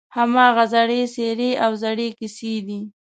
[0.15, 2.79] هماغه زړې څېرې او زړې کیسې دي.